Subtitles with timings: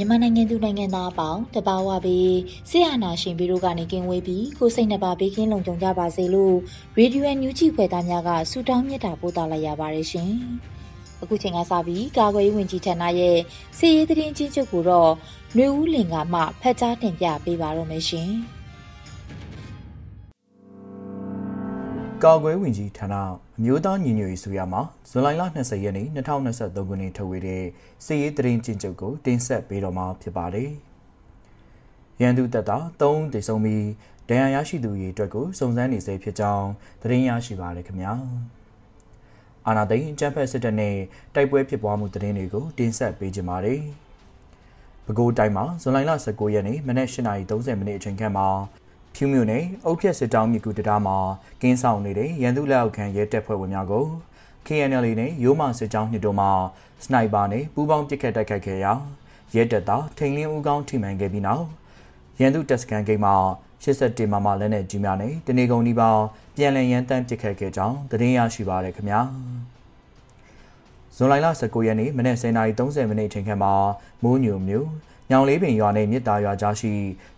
[0.00, 2.36] မြန်မာနိုင်ငံသူနိုင်ငံသားအပေါင်းတဘာဝပြီး
[2.70, 6.56] ဆရာနာရှင်ပြီးတို့ကနေကင်းဝေးပြီးကိုစိတ်နှပါဘေးကင်းလုံခြုံကြပါစေလို့
[6.98, 10.32] ရေဒီယိုအန်ယူဂျီဖွယ်သားများကဆုတောင်းမြတ်တာပို့သလိုက်ရပါတယ်ရှင်။
[11.22, 13.38] အခုချိန်ကစပြီးကာကွယ်ရေးဝန်ကြီးဌာနရဲ့
[13.78, 15.10] စီရေးသတင်းချင်းချုပ်ကိုတော့
[15.54, 18.32] ຫນွေဦးလင်ကမှဖတ်ကြားတင်ပြပေးပါတော့မယ်ရှင်။
[22.24, 23.14] ကာကွယ်ဝင်ကြီးဌာန
[23.58, 24.80] အမျိုးသားညီညွတ်ရေးဆိုရမှာ
[25.10, 27.64] ဇွန်လ20ရက်နေ့2023ခုနှစ်ထုတ်ဝေတဲ့
[28.04, 30.70] စစ်ရေးသတင်းကျဉ်းချုပ်ကိုတင်ဆက်ပေးတော့မှာဖြစ်ပါတယ်။
[32.20, 33.84] ရန်သူတပ်သား3ဦးသေဆုံးပြီး
[34.28, 36.68] ဒဏ်ရာရရှိသူတွေအတွက်ကိုစုံစမ်းနေစေဖြစ်ကြောင်း
[37.02, 38.12] သတင်းရရှိပါရခင်ဗျာ။
[39.66, 40.96] အာနာသိန်းကျန်းဖက်စစ်တပ်နဲ့
[41.34, 43.80] တိုက်ပွဲဖြစ်ပွားမှုသတင်းတွေကိုတင်ဆက်ပေးကြပါမယ်။
[45.06, 48.48] ပဲခူးတိုင်းမှာဇွန်လ19ရက်နေ့မနက်8:30မိနစ်အချိန်ခန့်မှာ
[49.20, 51.16] ဖြူးမြို့နယ်အုတ်ဖြက်စစ်တောင်းမြကူတံတားမှာ
[51.62, 54.04] ကင်းဆောင်နေတဲ့ရန်သူလက်အောက်ခံရဲတပ်ဖွဲ့ဝင်များကို
[54.66, 56.46] KNL နဲ့ရိုးမစစ်ကြောင်းနှစ်တို့မှ
[57.04, 58.92] စနိုက်ပါနဲ့ပူးပေါင်းပစ်ခတ်တိုက်ခိုက်ခဲ့ရာ
[59.54, 61.64] ရဲတပ်သားထိန်လင်းဦးကောင်းထိမှန်ခဲ့ပြီးနောက်
[62.40, 63.34] ရန်သူတပ်စခန်းဂိတ်မှာ
[63.84, 66.22] 81မမလက်နဲ့ကြီးများနဲ့တနေကုန်ဒီပေါင်း
[66.56, 69.20] ပြန်လည်ရန်တမ်းပစ်ခတ်ခဲ့ကြောင်းသတင်းရရှိပါရခင်ဗျာ
[71.16, 73.72] ဇွန်လ19ရက်နေ့မနက်10:30မိနစ်အချိန်ခန့်မှာ
[74.22, 74.88] မိုးညိုမျိုး
[75.30, 76.92] ညောင်လေးပင်ရွာနဲ့မြစ်တာရွာကြားရှိ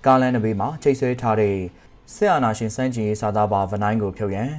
[0.07, 1.57] ကားလမ်းတစ်ဘေးမှာချိတ်ဆွဲထားတဲ့
[2.15, 4.51] စစ်အာဏာရှင်စန့်ကျင်ရေးစာသားပါဗနိုင်းကိုဖြုတ်ရန်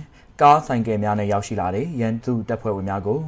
[0.41, 3.19] ကားဆိုင်ကယ်များနဲ့ရောက်ရှိလာတဲ့ရန်သူတပ်ဖွဲ့ဝင်များကို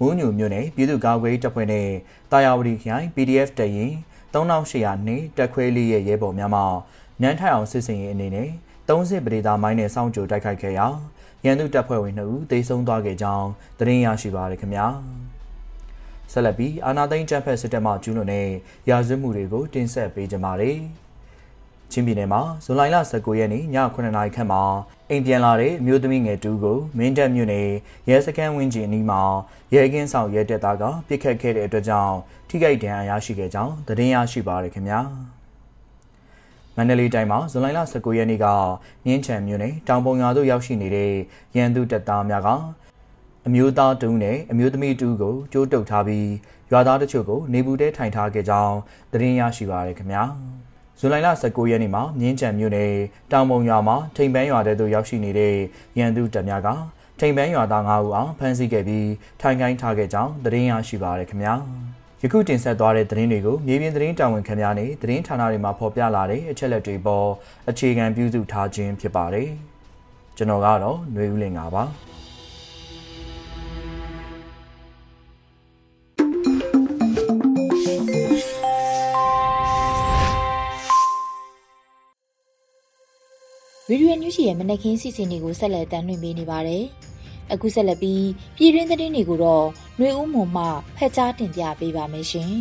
[0.00, 1.88] မုံညူမြို့နယ်ပြည်သူ့ကာကွယ်တပ်ဖွဲ့နဲ့
[2.30, 3.92] တာယာဝတီခိုင် PDF တရင်
[4.34, 6.62] 3800နှင့်တက်ခွဲလေးရဲ့ရဲဘော်များမှ
[7.22, 8.48] နန်းထိုင်အောင်စစ်စင်ရေးအနေနဲ့
[8.88, 10.86] 30ပရိသာမိုင်းနဲ့စောင့်ကြိုတိုက်ခိုက်ခဲ့ရာ
[11.44, 13.48] ရန်သူတပ်ဖွဲ့ဝင်2ဦးသေဆုံးသွားခဲ့ကြောင်း
[13.78, 14.86] သတင်းရရှိပါရခင်ဗျာ။
[16.32, 18.48] ဆက်လက်ပြီးအာနာသိန်းကျန်းဖက်စစ်တပ်မှကျူးလွန်တဲ့
[18.90, 20.78] ရာဇဝတ်မှုတွေကိုတင်ဆက်ပေးကြပါမယ်။
[21.92, 24.62] ချင်းပြည်နယ်မှာဇွန်လ19ရက်နေ့ည9:00နာရီခန့်မှာ
[25.10, 27.68] အိမ်ပြန်လာတဲ့အမျိုးသမီးငယ်တူကိုမင်းတပ်မြို့နယ်
[28.08, 29.20] ရဲစခန်းဝင်းကျင်အနီးမှာ
[29.74, 32.16] ရဲကင်းဆောင်ရဲတပ်သားကပြစ်ခတ်ခဲ့တဲ့အတွက်ကြောင့်
[32.48, 35.00] ထိခိုက်ဒဏ်ရာရရှိခဲ့ကြောင်းသတင်းရရှိပါရခင်ဗျာ။
[36.76, 38.46] မန္တလေးတိုင်းမှာဇွန်လ19ရက်နေ့က
[39.04, 41.12] မြင်းချံမြို့နယ်တောင်ပုံရွာသို့ရောက်ရှိနေတဲ့
[41.56, 42.48] ရန်သူတပ်သားများက
[43.48, 46.28] အမျိုးသားတူနဲ့အမျိုးသမီးတူကိုကြိုးတုပ်ထားပြီး
[46.70, 48.76] ရွာသားတချို့ကိုနေဘူးတဲထိုင်ထားခဲ့ကြောင်း
[49.12, 50.22] သတင်းရရှိပါရခင်ဗျာ
[50.98, 52.92] ဇူလိုင်လ19ရက်နေ့မှာမြင်းချံမြို့နယ်
[53.32, 55.54] တောင်ပုံရွာမှာထိန်ပန်းရွာတဲသို့ရောက်ရှိနေတဲ့
[55.98, 56.68] ရန်သူတပ်များက
[57.20, 59.08] ထိန်ပန်းရွာသား9ဦးအောင်ဖမ်းဆီးခဲ့ပြီး
[59.40, 61.54] ထိုင်ခိုင်းထားခဲ့ကြောင်းသတင်းရရှိပါရခင်ဗျာ
[62.22, 67.28] ယခုတင်ဆက်သွားတဲ့သတင်းတွေကိုမြေပြင်သတင်းတာဝန်ခံများနဲ့သတင်းဌာနတွေမှာဖော်ပြလာတဲ့အချက်လက်တွေပေါ်
[67.70, 69.48] အခြေခံပြုစုထားခြင်းဖြစ်ပါတယ်
[70.36, 71.84] ကျွန်တော်ကတော့ຫນွေဦးလင်ပါ
[83.87, 86.83] ဗီဒီယိုညွှန်ရဲ့မနက်ခင်းစီစဉ်တွေကိုဆက်လက်တင်ပြနေပါတယ်။
[87.53, 88.25] အခုဆက်လက်ပြီး
[88.57, 89.65] ပြည်တွင်းသတင်းတွေကိုတော့
[89.97, 90.63] ຫນွေဦးမုံမှ
[90.97, 92.53] ဖက်ကြားတင်ပြပေးပါမယ်ရှင်။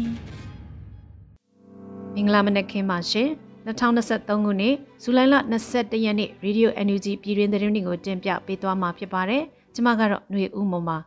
[2.15, 3.29] မင်္ဂလာမနက်ခင်းပါရှင်။
[3.67, 5.35] 2023ခုနှစ်ဇူလိုင်လ
[5.71, 9.43] 22ရက်နေ့ရေဒီယို NUG ပြည်တွင်းသတင်းတွေကိုတင်ပြပေးသွားမှာဖြစ်ပါတယ်။
[9.75, 10.99] ကျွန်မကတော့ຫນွေဦးမုံပါ။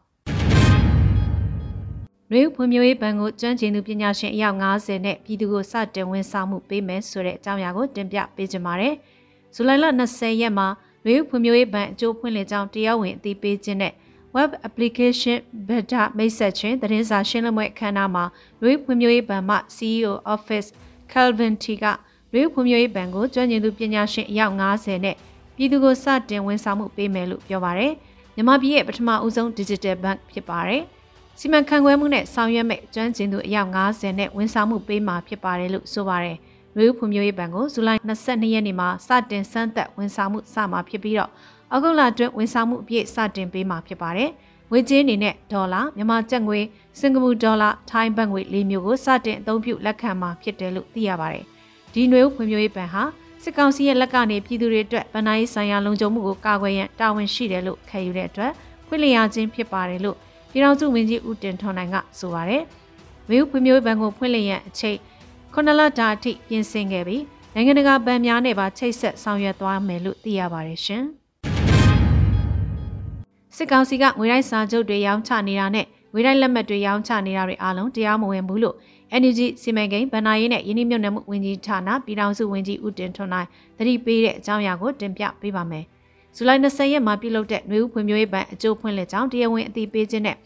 [2.32, 8.96] နွေဖွံ့ဖြိုးရေးဘဏ်ကိုကျွမ်းကျင်သူပညာရှင်အယောက်90နဲ့ပြည်သူကိုစတင်ဝန်ဆောင်မှုပေးမယ်ဆိုတဲ့အကြောင်းအရာကိုတင်ပြပေးကြပါမယ်။
[9.55, 10.67] ဇူလိုင်လ20ရက်မှာ
[11.07, 13.93] လူ့ဖွံ့ဖြိုးရေးဘဏ်အကျိုးဖွင့်လှစ်ကြောင်းတရားဝင်အသိပေးခြင်းနဲ့
[14.37, 15.39] web application
[15.69, 18.25] beta မိတ်ဆက်ခြင်းသတင်းစာရှင်းလင်းပွဲအခမ်းအနားမှာ
[18.63, 20.69] လူ့ဖွံ့ဖြိုးရေးဘဏ်မှ CEO Office
[21.13, 21.85] Calvin T က
[22.35, 25.17] လူ့ဖွံ့ဖြိုးရေးဘဏ်ကိုကျွမ်းကျင်သူပညာရှင်အယောက်90နဲ့
[25.57, 27.95] ပြည်သူကိုစတင်ဝန်ဆောင်မှုပေးမယ်လို့ပြောပါရယ်
[28.35, 30.83] မြန်မာပြည်ရဲ့ပထမဦးဆုံး digital bank ဖြစ်ပါတယ်
[31.39, 36.39] စီမံခန့်ခွဲမှုနဲ့ဆောင်ရွက်မဲ့ကျွမ်းကျင်သူအယောက်90နဲ့ဝန်ဆောင်မှုပေးမှာဖြစ်ပါတယ်လို့ဆိုပါတယ်။
[36.79, 41.31] လူ့ဖွံ့ဖြိုးရေးဘဏ်ကိုဇူလိုင်22ရက်နေ့မှာစတင်စမ်းသပ်ဝန်ဆောင်မှုစမှာဖြစ်ပြီးတော့
[41.71, 44.31] အောက်တိုဘာအတွင်းဝန်ဆောင်မှုအပြည့်စတင်ပေးမှာဖြစ်ပါတယ်။
[44.71, 46.59] ငွေကြေးအနေနဲ့ဒေါ်လာမြန်မာကျပ်ငွေ
[47.01, 51.45] စင်ကာပူဒေါ်လာထိုင်းဘတ်ငွေ၄မျိုးကိုစတင်အသုံးပြုလက်ခံမှာဖြစ်တယ်လို့သိရပါတယ်။
[51.93, 53.03] ဒီຫນွေဦးဖွံ့ဖြိုးရေးဘဏ်ဟာ
[53.43, 58.53] စစ်ကောင်စီရဲ့လက်ကနေပြည်သူတွေအတွက်ဗဏ္ဍာရေးဆိုင်ရာလုံခြုံမှုကိုကာကွယ်ရန်တာဝန်ရှိတယ်လို့ခံယူတဲ့အတွက်
[58.87, 60.17] ခွင့်လျာခြင်းဖြစ်ပါတယ်လို့
[60.51, 62.63] ပြည်ထောင်စုဝန်ကြီးဦးတင်ထွန်းနိုင်ကဆိုပါတယ်။
[63.29, 64.97] ဝေဦးဖွံ့ဖြိုးရေးဘဏ်ကိုဖွင့်လှစ်ရန်အချိန်
[65.55, 67.23] ခုနှစ်လတာအထိပြင်ဆင်ခဲ့ပြီး
[67.55, 71.05] နိုင်ငံတကာဗန်များနဲ့ပါချိတ်ဆက်ဆောင်ရွက်သွားမယ်လို့သိရပါတယ်ရှင်။
[73.57, 78.77] စစ်ကောင်စီကငွေရိုက်စာချုပ်တွေရောင်းချနေတာနဲ့ငွေရိုက်လက်မှတ်တွေရောင်းချနေတာတွေအားလုံးတရားမဝင်ဘူးလို့
[79.21, 83.49] NUG စီမံကိန်းဗဏ္ဍာရေးနဲ့ယင်းနှမြုပ်နှံမှုဝန်ကြီးဌာနပြည်ထောင်စုဝန်ကြီးဦးတင်ထွန်းနိုင်
[83.79, 85.85] သတိပေးတဲ့အကြောင်းအရာကိုတင်ပြပေးပါမယ်။
[86.37, 90.37] ဇူလိုင်20ရက်မှာပြုလုပ်တဲ့ຫນွေဦးဖွံ့ဖြိုးရေးဘဏ်အကျိုးဖွင့်လှစ်ကြောင်းတရားဝင်အသိပေးခြင်းနဲ့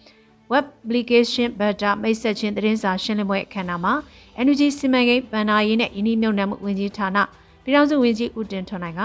[0.52, 3.94] web application beta မိတ်ဆက်ခြင်းသတင်းစာရှင်းလင်းပွဲအခမ်းအနားမှာ
[4.42, 7.18] NUG စီမံကိန်းဗဏ္ဍာရေးနဲ့ယင်းနှမြုပ်နှံမှုဝန်ကြီးဌာန
[7.62, 9.00] ပြည်ထောင်စုဝန်ကြီးဦးတင်ထွန်းနိုင်က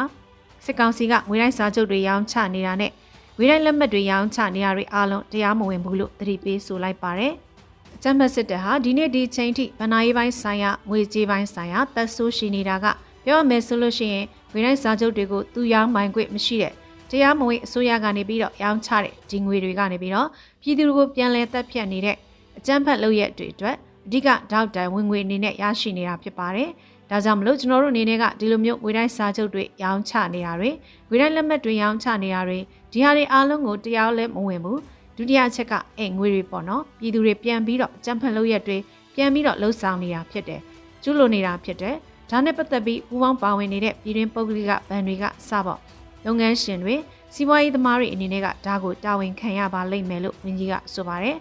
[0.65, 2.91] စစ်ကောင်စီကငွေရိုက်စာချုပ်တွေရောင်းချနေတာနဲ့
[3.37, 7.33] ဝေးတိုင်းလက်မှတ်တွေရောင်းချနေရတွေအားလုံးတရားမဝင်ဘူးလို့သတိပေးဆိုလိုက်ပါတယ်။
[7.95, 12.85] အကြမ်းဖက်စစ်တပ်ဟာဒီနေ့ဒီချိန်ထိဗဏ္ဍာရေးပိုင်းဆိုင်ရာငွေကြေးပိုင်းဆိုင်ရာသက်ဆိုးရှိနေတာက
[13.23, 16.73] ပြောရမယ်ဆိုလို့ရှိရင်ဝေးတိုင်းစာချုပ်တွေကိုသူရောင်းမိုင်ခွင့်မရှိတဲ့
[17.09, 20.27] တရားမဝင်အစိုးရကနေပြီးတော့ရောင်းချတဲ့ဒီငွေတွေကနေပြီးတော့
[20.61, 22.15] ပြည်သူတွေကိုပြန်လည်တက်ဖြတ်နေတဲ့
[22.57, 23.77] အကြမ်းဖက်လုပ်ရက်တွေအတွက်
[24.09, 26.69] အဓိကတောက်တိုင်ဝင်ငွေအနေနဲ့ရရှိနေတာဖြစ်ပါတယ်။
[27.09, 30.69] ဒါကြောင့်မလို့ကျွန်တော်တို့အနေနဲ့ကဒီလိုမျိုးငွေတိုင်းစာချုပ်တွေရောင်းချနေတာတွေ
[31.09, 32.59] ငွေတိုင်းလက်မှတ်တွေရောင်းချနေတာတွေ
[32.91, 34.79] ဒီဟာတွေအားလုံးကိုတရားလည်းမဝင်ဘူး
[35.17, 38.77] ဒုတိယအချက်ကအဲငွေတွေပေါ့နော်ပြည်သူတွေပြန်ပြီးတော့ကြံဖက်လုပ်ရက်တွေ
[39.15, 40.61] ပြန်ပြီးတော့လှုပ်ဆောင်နေတာဖြစ်တယ်
[41.03, 41.95] ကျူးလွန်နေတာဖြစ်တယ်
[42.29, 45.79] ဒါနဲ့ပတ်သက်ပြီးပူးပေါင်းပါဝင်နေတဲ့ပြည်တွင်းပုဂ္ဂလိကဗန်တွေကစပေါ့
[46.25, 46.95] လုပ်ငန်းရှင်တွေ
[47.33, 51.38] စီးပွားရေးသမားတွေအနေနဲ့ကဒါကိုတာဝန်ခံရပါလိမ့်မယ်လို့ဝန်ကြီးကဆိုပါတယ်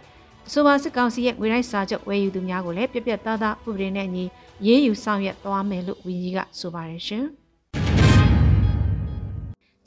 [0.51, 4.25] အဆိုပါစစ်ကောင်စီရဲ့ငွေတိုင်းစာချုပ်ဝယ်ယူသူများကိုလည်းပြက်ပြက်သားသားဥပဒေနဲ့ညီ
[4.67, 7.25] ရေးယူဆောင်ရွက်သွားမယ်လို့ဝန်ကြီးကဆိုပါတယ်ရှင်။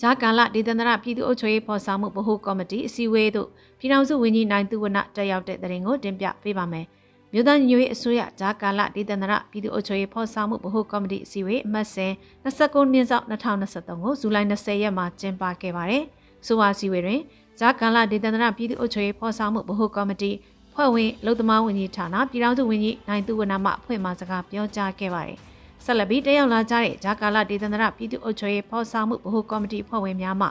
[0.02, 3.48] ဂျာကာလဒေသန္တရပြည်သူ့အုပ်ချုပ်ရေးဖော်ဆောင်မှုဗဟိုကော်မတီအစည်းအဝေးသို့
[3.80, 6.86] ပြည်ထောင်စုဝန်ကြီးနိုင်သူဝနတက်ရောက်တဲ့တဲ့ရင်ကိုတင်ပြပေးပါမယ်။
[7.34, 12.12] မြို့သားညွေအစိုးရဂျာကာလဒေသန္တရပြည်သူ့အုပ်ချုပ်ရေးဖော်ဆောင်မှုဗဟိုကော်မတီအစည်းအဝေးအမှတ်စဉ်
[12.44, 16.04] 29မြင်းဆောင်2023ကိုဇူလိုင်20ရက်မှာကျင်းပခဲ့ပါတယ်။
[16.48, 17.22] ဆိုပါအစည်းအဝေးတွင်
[17.60, 20.32] ဂျာကာလဒေသန္တရပြည်သူ့အုပ်ချုပ်ရေးဖော်ဆောင်မှုဗဟိုကော်မတီ
[20.74, 25.38] ဖွဲ့ဝင်လုံသမားဝန်ကြီးဌာနပြည်ထောင်စုဝန်ကြီးနိုင်သူဝနမှအဖွဲ့မှစကားပြောကြားခဲ့ပါတယ်။
[25.86, 30.48] ဆက်လက်ပြီးတက်ရောက်လာကြတဲ့ဂျာကာလာဒေသန္တရပြည်သူ့အုပ်ချုပ်ရေးဖော်ဆောင်မှုဗဟိုကော်မတီဖွဲ့ဝင်များမှ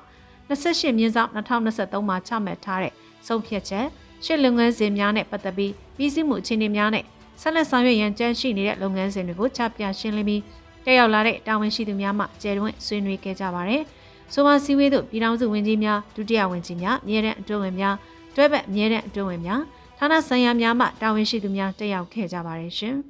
[0.49, 2.93] 28မြင်းဆောင်2023မှာချမှတ်ထားတဲ့
[3.27, 3.87] ဆုံးဖြတ်ချက်
[4.25, 7.05] ရှစ်လုပ်ငန်းစဉ်များနဲ့ပတ်သက်ပြီးပြည်စည်းမှုအခြေအနေများနဲ့
[7.41, 10.43] ဆက်လက်ဆောင်ရွက်ရန်ကြံရှိနေတဲ့လုပ်ငန်းစဉ်တွေကိုချပြရှင်းလင်းပြီး
[10.85, 13.83] တက်ရောက်လာတဲ့တာဝန်ရှိသူများမှကျယ်တွင်ဆွေးနွေးခဲ့ကြပါတယ်။
[14.33, 17.95] ဆိုပါစည်းဝေးသို့ပြည်ထောင်စုဝန်ကြီးများဒုတိယဝန်ကြီးများအမြဲတမ်းအတွင်းဝင်များ
[18.35, 19.61] တွဲဘက်အမြဲတမ်းအတွင်းဝင်များ
[20.03, 22.97] ဌာနဆိုင်ရာများမှတာဝန်ရှိသူများတက်ရောက်ခဲ့ကြပါတယ်ရှင်။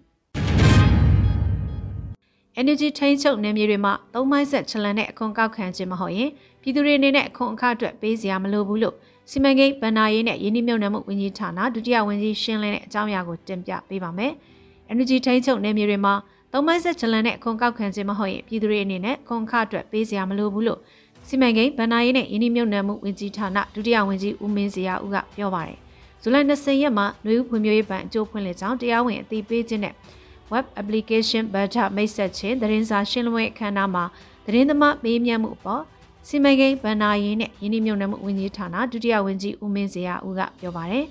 [2.60, 6.31] Energy ထိန်းချုပ်နယ်မြေတွေမှာသုံးမိုင်းဆက်ချလန်တဲ့အခွန်ကောက်ခံခြင်းမဟုတ်ရင်
[6.62, 8.94] ပြည်သူတွေအနေနဲ့အခွန်အခအတွက်ပေးစရာမလိုဘူးလို့
[9.31, 14.32] စီမံကိန်းဗဏ္ဍာရေးနဲ့ယင်းနှမြုံနယ်မှုဝန်ကြီးဌာနဒုတိယဝန်ကြီးရှင်းလင်းတဲ့အကြောင်းအရာကိုတင်ပြပေးပါမယ်။
[14.93, 16.14] Energy ထိန်းချုပ်နယ်မြေတွေမှာ
[16.52, 20.81] သုံးမိုင်းဆက်ချလန်တဲ့အခွန်ကောက်ခံခြင်းမဟုတ်ရင်ပြည်သူတွေအနေနဲ့အခွန်အခအတွက်ပေးစရာမလိုဘူးလို့
[21.28, 25.78] စီမံကိန်းဗဏ္ဍာရေးနဲ့ယင်းနှမြုံနယ်မှုဝန်ကြီးဌာနဒုတိယဝန်ကြီးဦးမင်းစရာဦးကပြောပါတယ်။
[26.22, 29.94] ဇူလိုင်20ရက်မှာနှွေဦးဖွံ့ဖြိုးရေးဘဏ်အကျိုးဖွင့်လှစ်ကြောင်းတရားဝင်အသိပေးခြင်းနဲ့
[30.52, 34.05] web application beta မိတ်ဆက်ခြင်းသတင်းစာရှင်းလင်းပွဲအခမ်းအနားမှာ
[34.46, 35.82] သတင်းသမားမေးမြန်းမှုအပေါ်
[36.28, 41.05] စီမံကိန်းဗဏ္ဍာရေးနဲ့ယင်းနှမြုံနယ်မှုဝန်ကြီးဌာနဒုတိယဝန်ကြီးဦးမင်းစရာဦးကပြောပါတယ်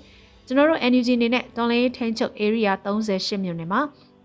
[0.46, 3.80] ကျွန်တော်တို့ NUG အနေနဲ့တော်လေးထိန်ချုပ် area 38မြို့နယ်မှာ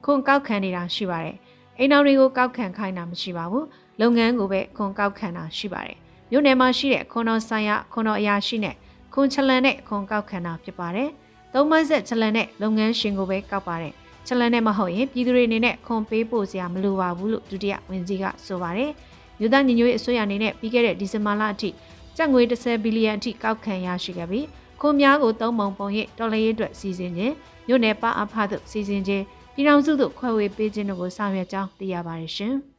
[0.05, 1.37] ခွန်ကောက်ခံနေတာရှိပါတယ်
[1.77, 3.65] အိမ်တော်တွေကိုကောက်ခံခိုင်းတာမရှိပါဘူး
[4.01, 5.97] လုပ်ငန်းကိုပဲခွန်ကောက်ခံတာရှိပါတယ်
[6.31, 8.75] မြို့နယ်မှာရှိတဲ့ခွန်တော်ဆိုင်ရာခွန်တော်အရာရှိနဲ့
[9.17, 11.09] ခွန်ချလန်နဲ့ခွန်ကောက်ခံတာဖြစ်ပါတယ်။
[11.53, 13.93] သုံးမိုင်းဆက်ချလန်နဲ့လုပ်ငန်းရှင်ကိုပဲကောက်ပါတယ်။
[14.27, 18.91] ချလန်နဲ့မဟုတ်ရင်ပြည်သူတွေအနေနဲ့ခွန်ပေးဖို့စရာမလိုပါဘူးလို့ဒုတိယဝန်ကြီးကဆိုပါတယ်။
[19.39, 21.69] မြို့သားညီညွတ်ရေးအစိုးရအနေနဲ့ပြီးခဲ့တဲ့ဒီဇင်ဘာလအထိ
[22.17, 24.45] ကျပ်ငွေ30ဘီလီယံအထိကောက်ခံရရှိခဲ့ပြီး
[24.81, 27.33] ခွန်များကိုသုံးပုံပုံရိပ်တော်လှန်ရေးအတွက်စီစဉ်ခြင်း
[27.67, 32.55] မြို့နယ်ပအဖသို့စီစဉ်ခြင်းပြည်ထောင်စုသို့ခွဲဝေပေးခြင်းတို့ကိုဆောင်ရွက်ကြောင်းသိရပါတယ်ရှင်။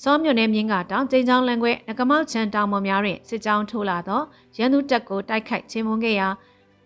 [0.00, 4.20] စောမြို့နယ်မြင်းကတောင်ကျင်းချောင်းလန်ခွဲငကမောက်ချန်တောင်ပေါ်များတွင်စစ်ကြောင်းထိုးလာသော
[4.56, 6.28] ရန်သူတပ်ကိုတိုက်ခိုက်ချင်းမွန်ခဲ့ရာ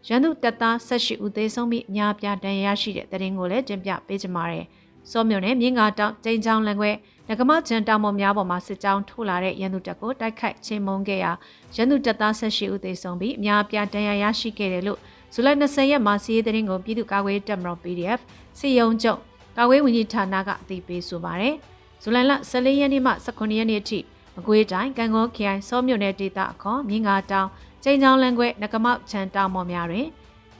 [0.09, 4.65] ရန်သူတပ်သား18ဦးသေဆုံးပြီးအများပြားဒဏ်ရာရရှိတဲ့တဲ့ရင်ကိုလည်းတင်ပြပေးကြပါရယ်။
[5.11, 6.91] စောမြို့နယ်မြင်းကတောင်ကျင်းချောင်းလန်ခွဲ
[7.29, 11.33] ငကမောက်ချန်တောင်ပေါ်များပေါ်မှာစစ်ကြောင်းထိုးလာတဲ့ရန်သူတပ်ကိုတိုက်ခိုက်ချင်းမွန်ခဲ့ရာ
[11.77, 14.99] ရန်သူတပ်သား18ဦးသေဆုံးပြီးအများပြားဒဏ်ရာရရှိခဲ့တယ်လို့
[15.35, 18.21] ဇူလိုင်20ရက်မှာစီးရဲတဲ့ရင်ကိုပြည်သူ့ကာကွယ်တပ်မတော် PDF
[18.59, 19.17] စီယုံကျုံ
[19.57, 21.57] ကာကွယ်ဝင်ကြီးဌာနကအသိပေးဆိုပါရယ်။
[22.03, 23.99] ဇူလိုင်လ14ရက်နေ့မှ18ရက်နေ့အထိ
[24.35, 27.49] မကွေးတိုင်းကံကောခရိုင်စောမြို့နယ်ဒေသအခေါ်မြင်းငါတောင်
[27.83, 30.07] ကျိန်ချောင်းလန်းခွဲနကမောက်ချန်တောင်မော်များတွင်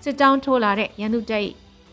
[0.03, 1.47] စစ်တောင်းထိုးလာတဲ့ရန်သူတပ်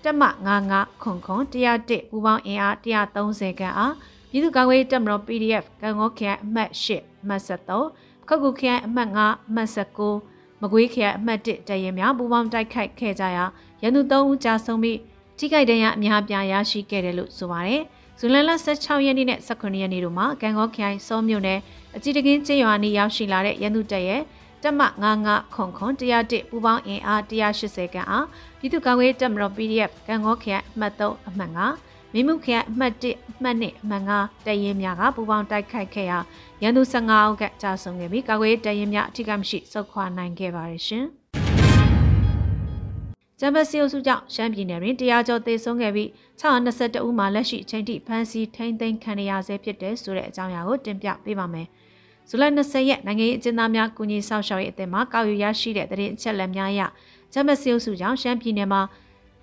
[0.04, 0.24] တက်မ
[0.64, 3.94] 99ခွန်ခွန်101ပူပေါင်းအင်အား130ခန့်အား
[4.30, 9.70] ပြည်သူ့ကာကွယ်တပ်မတော် PDF ကံကောခရိုင်အမှတ်8အမှတ်73ခောက်ကူခရိုင်အမှတ်9အမှတ်
[10.18, 13.46] 19မကွေးခရိုင်အမှတ်1တရင်များပူးပေါင်းတိုက်ခိုက်ခဲ့ကြရာ
[13.82, 15.00] ရန်သူ3ဦးကြာဆုံးပြီး
[15.38, 17.84] ထိခိုက်ဒဏ်ရာအများပြားရရှိခဲ့တယ်လို့ဆိုပါတယ်။
[18.20, 21.60] ဇူလိုင်လ16ရက်နေ့နဲ့18ရက်နေ့တို့မှာကံကောခရိုင်စောမြို့နယ်
[21.96, 24.22] အကြည်တကင်းကျေးရွာနီရောက်ရှိလာတဲ့ရန်သူတပ်ရဲ့
[24.64, 28.26] တက်မ99ခွန်ခွန်101ပူပေါင်းအင်အား180ခန်းအား
[28.60, 36.20] ပြည်သူ့ကာကွယ်တပ်မတော် PDF ကံကောခရိုင်အမှတ်3အမှတ်9မိမှုခရိုင်အမှတ်1အမှတ်2အမှတ်9တရင်များကပူပေါင်းတိုက်ခိုက်ခဲ့ရာ
[36.64, 41.08] ရန်သူ15ဦးကကြာဆုံးခဲ့ပြီးကာကွယ်တရင်များအထူးကမရှိစုခွာနိုင်ခဲ့ပါတယ်ရှင်။
[43.46, 46.10] ဂျမ်ဘစီအုပ်စုကြောင့်ရှမ်းပြည်နယ်တွင်တရားကျော်သေဆုံးခဲ့ပြီး
[46.42, 51.68] 622ဦးမှလက်ရှိအချိန်ထိဖမ်းဆီးထိန်းသိမ်းခံရဆဲဖြစ်တဲ့ဆိုတဲ့အကြောင်းအရာကိုတင်ပြပေးပါမယ်။
[52.30, 56.82] ဇူလိုင်20ရက်နိုင်ငံရေးအကျဉ်းသားများကုညီဆောက်ရှောက်ရေးအသင်းမှကောက်ယူရရှိတဲ့သတင်းအချက်အလက်များအရ
[57.34, 58.82] ဂျမ်ဘစီအုပ်စုကြောင့်ရှမ်းပြည်နယ်မှာ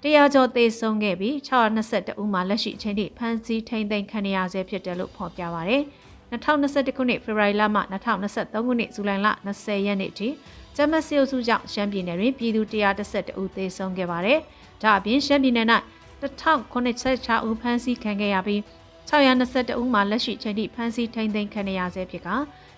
[0.03, 5.83] တရားကျော်သေဆုံးခဲ့ပြီး622ဦးမှလက်ရှိအချိန်ထိဖမ်းဆီးထိန်းသိမ်းခံရဆဲဖြစ်တယ်လို့ဖော်ပြပါရယ်။
[6.33, 10.29] 2021ခုနှစ်ဖေဖော်ဝါရီလမှ2023ခုနှစ်ဇူလိုင်လ20ရက်နေ့ထိ
[10.77, 12.63] ဂျမစီအုပ်စုကြောင့်ရှမ်းပြည်နယ်တွင်ပြည်သူ
[13.03, 14.39] 112ဦးသေဆုံးခဲ့ပါတယ်။
[14.83, 15.67] ဒါအပြင်ရှမ်းပြည်နယ်၌
[16.23, 18.61] 1096ဦးဖမ်းဆီးခံခဲ့ရပြီး
[19.11, 22.29] 622ဦးမှလက်ရှိချိန်ထိဖမ်းဆီးထိန်းသိမ်းခံရဆဲဖြစ်က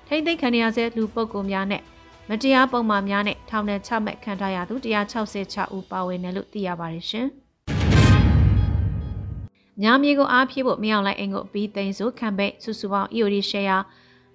[0.08, 1.82] ထိန်းသိမ်းခံရဆဲလူပုဂ္ဂိုလ်များနဲ့
[2.28, 4.74] မတရားပုံမှားများနဲ့ထောင်ဒဏ်ချမှတ်ခံထားရသူ
[5.24, 7.28] 166ဦးပါဝင်တယ်လို့သိရပါတယ်ရှင်။
[9.82, 13.80] ညာမြေကိုအားဖြည့်ဖို့မရောက်လိုက်အင်ကိုပြီးသိန်းစုခံပိတ်စုစုပေါင်း EOD share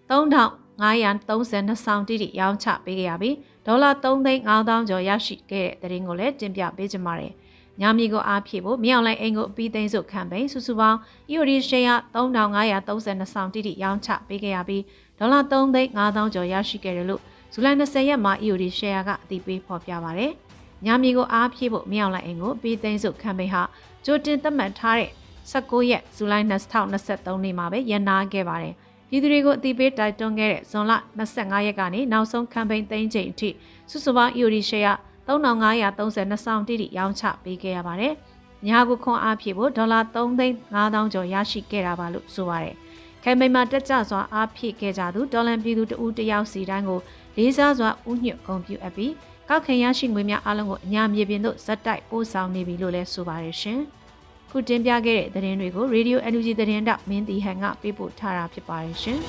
[0.09, 7.33] 3000 932ဆောင်တိတိရောင်းချပေးခဲ့ရပြီးဒေါ်လာ3သိန်း9000ကျော်ရရှိခဲ့တဲ့သတင်းကိုလည်းတင်ပြပေးကြပါမယ်။
[7.81, 10.97] ညမီကိုအားဖြည့်ဖို့မြောင်လိုက်အိမ်ကိုအပြီးသိမ်းစုခံပိန်စုစုပေါင်း
[11.31, 14.83] EOD ရှယ်ယာ3532ဆောင်တိတိရောင်းချပေးခဲ့ရပြီး
[15.19, 17.21] ဒေါ်လာ3သိန်း9000ကျော်ရရှိခဲ့တယ်လို့
[17.53, 20.31] ဇူလိုင်20ရက်မှာ EOD ရှယ်ယာကအတည်ပြုဖော်ပြပါရတယ်။
[20.85, 23.63] ညမီကိုအားဖြည့်ဖို့မြောင်လိုက်အိမ်ကိုအပြီးသိမ်းစုခံပိန်ဟာ
[24.05, 25.09] ကြိုတင်သတ်မှတ်ထားတဲ့
[25.51, 28.75] 19ရက်ဇူလိုင်2023နေ့မှာပဲရန်နာခဲ့ပါတယ်။
[29.09, 30.93] ပြည်သူတွေကိုအသိပေးတိုက်တွန်းခဲ့တဲ့ဇွန်လ
[31.29, 33.49] 25ရက်ကနေနောက်ဆုံး campaign သိမ်းချိန်အထိ
[33.89, 34.95] စုစုပေါင်း EOD share
[35.27, 38.13] 3532ဆောင်တိတိရောင်းချပေးခဲ့ရပါတယ်။
[38.67, 42.75] ညာကိုခွန်အားဖြည့်ဖို့ဒေါ်လာ3သိန်း5000ကျော်ရရှိခဲ့တာပါလို့ဆိုပါတယ်။
[43.23, 46.99] ကမ်ပိန်းမှာတက်ကြစွာအားဖြည့်ခဲ့ကြသူဒေါ်လန်ပြည်သူတဦးတယောက်စီတိုင်းကို
[47.37, 49.13] လေးစားစွာဥညွတ်ဂုဏ်ပြုအပ်ပြီး
[49.49, 53.79] ကောက်ခင်ရရှိငွေများအလုံးကိုအညာမြေပြင်သို့ဇက်တိုက်ပို့ဆောင်နေပြီလို့လည်းဆိုပါတယ်ရှင်။
[54.49, 59.19] ခုတင်ပြခဲ့တဲ့သတင်းတွေကို Radio NUG သတင်းတောက်မင်းတီဟန်ကပေးပို့ထားတာဖြစ်ပါတယ်ရှင်။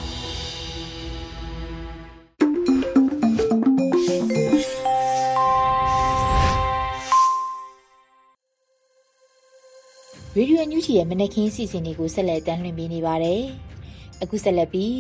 [10.36, 13.42] ရေဒီယိုညူချီရဲ့မနက်ခင်းစီစဉ်တွေကိုဆက်လက်တင်ပြနေပါတယ်။
[14.22, 14.96] အခုဆက်လက်ပြီး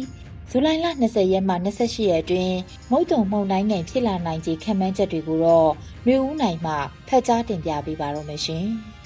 [0.50, 2.56] ဇူလိုင်လ20ရက်မှ28ရက်အတွင်း
[2.90, 5.70] မုတ်တုံမုန်တိုင်းငယ်ဖြစ်လာနိုင်ခြေခံမှန်းချက်တွေကိုတော့
[6.06, 6.74] မျိုးဦးနိုင်မှ
[7.08, 8.66] ဖတ်ကြားတင်ပြပေးပါတော့မရှင်။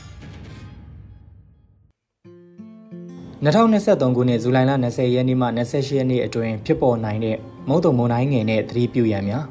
[3.42, 7.36] 2023ခုနှစ်ဇူလိုင်လ20ရက်နေ့မှ28ရက်နေ့အတွင်းဖြစ်ပေါ်နိုင်တဲ့
[7.68, 9.44] မုတ်တုံမုန်တိုင်းငယ်နဲ့သတိပြုရန်များ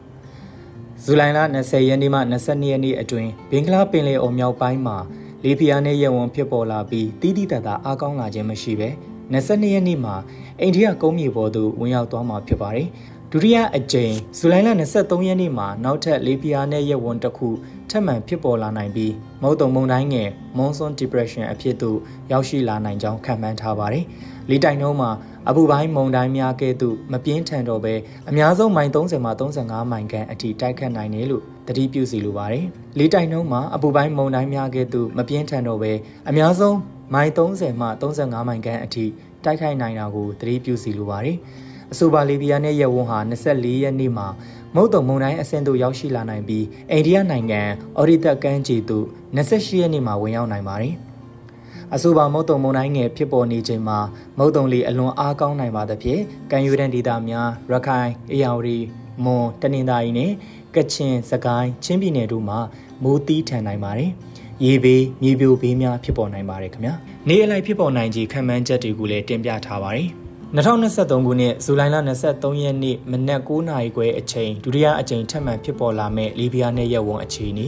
[1.04, 4.98] ဇူလိုင်လ20ရက်နေ့မှ22ရက်နေ့အတွင်းဘင်္ဂလားပင်လယ်အော်မြောက်ပိုင်းမှာ
[5.44, 8.90] လေပြင်းနဲ့ရဲဝန်ဖြစ်ပေါ်လာပြီးတီးတီးတတ်တာအားကောင်းလာခြင်းမရှိဘဲ
[9.34, 10.16] 22ရက်နေ့မှာ
[10.62, 12.88] အိန္ဒိယကုန်းမြေပေါ်သို့ဝင်ရောက်သွားမှာဖြစ်ပါတယ်
[13.34, 17.50] ဒုတိယအကြိမ်ဇူလိုင်လ23ရက်နေ့မှာနောက်ထပ်လေပြင်းနဲ့ရဲဝန်တစ်ခု
[17.90, 21.98] ထပ်မံဖြစ်ပေါ်လာနိုင်ပြီးမုတ်တုံမုန်တိုင်းငယ် Monsoon Depression အဖြစ်သို့
[22.32, 24.06] ရောက်ရှိလာနိုင်ကြောင်းခန့်မှန်းထားပါတယ်။
[24.50, 25.12] လေတိုင်နှုန်းမှာ
[25.50, 27.94] အပူပိုင်းမုန်တိုင်းများကဲ့သို့မပြင်းထန်တော့ဘဲ
[28.30, 32.66] အများဆုံးမိုင်30မှ35မိုင်ခန့်အထိတိုက်ခတ်နိုင်တယ်လို့သတိပြုစီလိုပါတယ်။
[33.00, 35.94] လေတိုင်နှုန်းမှာအပူပိုင်းမုန်တိုင်းများကဲ့သို့မပြင်းထန်တော့ဘဲ
[36.30, 36.78] အများဆုံး
[37.14, 39.06] မိုင်30မှ35မိုင်ခန့်အထိ
[39.44, 41.38] တိုက်ခိုက်နိုင်တာကိုသတိပြုစီလိုပါတယ်။
[41.94, 44.28] အဆိုပါလီဘီယာနဲ့ရဲဝွန်ဟာ24ရက်နေ့မှာ
[44.76, 47.62] မုတ်တုံမုန်တိုင်းအဆင့်သို့ရောက်ရှိလာနိုင်ပြီးအိန္ဒိယနိုင်ငံ
[47.98, 49.06] အော်ရီသက်ကမ်းခြေသို့
[49.36, 50.96] 28ရက်နေ့မှာဝင်ရောက်နိုင်ပါတယ်။
[51.96, 54.00] အဆိုပါမုတ်တုံမုန်တိုင်းငယ်ဖြစ်ပေါ်နေချိန်မှာ
[54.38, 56.22] မုတ်တုံလေအလွန်အားကောင်းနိုင်ပါသဖြင့်
[56.52, 58.78] ကံယူရန်ဒေသများရခိုင်၊အေရဝတီ၊
[59.24, 60.32] မွန်၊တနင်္သာရီနဲ့
[60.76, 62.60] ကချင်၊စကိုင်း၊ချင်းပြည်နယ်တို့မှာ
[63.04, 64.12] မိုးသီးထန်နိုင်ပါတယ်။
[64.66, 66.94] ရေဘေးမြေပြိုဘေးများဖြစ်ပေါ်နိုင်ပါတယ်ခင်ဗျာ။
[67.30, 70.10] နေအလိုက်ဖြစ်ပေါ်နိုင်ခြေခံမှန်းချက်တွေကိုလည်းတင်ပြထားပါတယ်။
[70.55, 77.67] 2023ခုနှစ်ဇူလိုင်လ23ရက်နေ့မနက်9:00နာရီခွဲအချိန်ဒုတိယအကြိမ်ထပ်မံဖြစ်ပေါ်လာမဲ့လီဘီယာနယ်ရဲ့ဝန်အခြေအနေ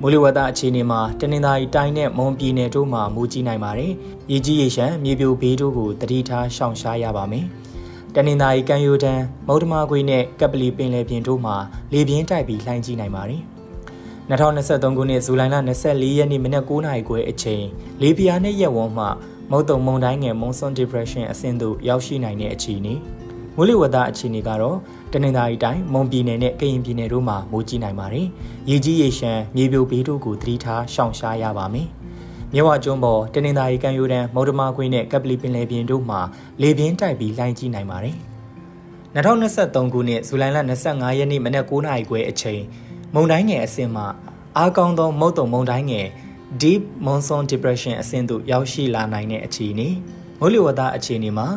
[0.00, 3.92] မိုးလေဝသအခြေအနေမှာတနင်္သာရီတိုင်းနဲ့မွန်ပြည်နယ်တို့မှာမူကြီးနိုင်ပါတယ်။
[4.30, 7.46] ရေကြီးရေရှမ်းမြေပြိုဘေးတို့ကိုတတိထားရှောင်ရှားရပါမယ်။
[8.14, 11.56] တနင်္သာရီကမ်းရိုးတန်းမုတ်တမခွေနဲ့ကပလီပင်လယ်ပြင်တို့မှာ
[11.92, 13.42] လေပြင်းတိုက်ပြီးလှိုင်းကြီးနိုင်ပါတယ်။
[14.30, 15.56] 2023ခုနှစ်ဇူလိုင်လ
[15.86, 17.64] 24ရက်နေ့မနက်9:00နာရီခွဲအချိန်
[18.02, 19.06] လေပြာနဲ့ရက်ဝန်းမှ
[19.50, 22.94] မုတ်တုံမုန်တိုင်းငယ် Monsoon Depression အဆင့်သို့ရောက်ရှိနိုင်တဲ့အခြေအနေ
[23.56, 24.78] မိုးလေဝသအခြေအနေကတော့
[25.12, 28.26] တနင်္သာရီတိုင်းမွန်ပြည်နယ်နဲ့ကရင်ပြည်နယ်တို့မှာမိုးကြီးနိုင်ပါတယ်။
[28.70, 31.88] ရေကြီးရေရှမ်းမြေပြိုဘေးတို့ကိုသတိထားရှောင်ရှားရပါမယ်။
[32.52, 36.20] မြဝကျွန်းပေါ်တနင်္သာရီကမ်းရိုးတန်းမုဒ္ဓမာခွင်းနဲ့ကပလီပင်လယ်ပြင်တို့မှာ
[36.62, 38.16] လေပြင်းတိုက်ပြီးလှိုင်းကြီးနိုင်ပါတယ်။
[39.14, 42.62] 2023ခုနှစ်ဇူလိုင်လ25ရက်နေ့မနက်9:00နာရီခွဲအချိန်
[43.14, 44.04] မုန်တိုင်းငယ်အဆင့်မှ
[44.56, 46.06] အားကောင်းသောမုတ်တုံမုန်တိုင်းငယ်
[46.54, 49.88] Deep Monsoon Depression အဆင့်သို့ရောက်ရှိလာနိုင်တဲ့အခြေအနေ
[50.40, 51.48] မိုးလေဝသအခြေအနေမှာ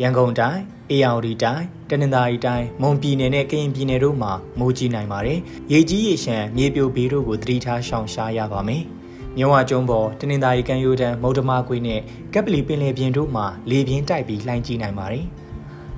[0.00, 5.38] ရန်ကုန်တိုင်းအေရဝတီတိုင်းတနင်္သာရီတိုင်းမွန်ပြည်နယ်နဲ့ကရင်ပြည်နယ်တို့မှာမိုးကြီးနိုင်ပါတယ်။
[5.72, 8.82] ရေကြီးရေရှမ်းမြေပြိုဘေးတို့ကိုသတိထားရှောင်ရှားရပါမယ်။
[9.36, 12.00] မြဝကျုံပေါ်တနင်္သာရီကမ်းရိုးတန်းမုဒ္ဓမာကွေနဲ့
[12.34, 15.26] ကပ်ပလီပင်လယ်ပြင်တို့မှာလေပြင်းတိုက်ပြီးလှိုင်းကြီးနိုင်ပါတယ်။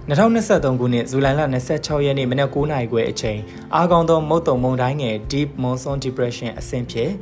[0.09, 1.41] 2023ခုနှစ်ဇူလိုင်လ
[1.75, 3.41] 26ရက်နေ့မနက်9:00နာရီခွဲအချိန်
[3.75, 7.13] အားကောင်းသောမုတ်တုံမုန်တိုင်းငယ် Deep Monsoon Depression အဆင့်ဖြင့်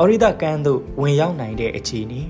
[0.00, 2.22] အော်ရီဒါကန်သို့ဝင်ရောက်နိုင်တဲ့အခြေအနေ